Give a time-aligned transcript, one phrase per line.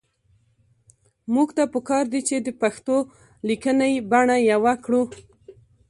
[1.33, 2.95] موږ ته پکار دي چې د پښتو
[3.47, 5.01] لیکنۍ بڼه يوه کړو